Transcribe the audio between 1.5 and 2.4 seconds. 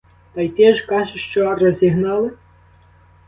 розігнали?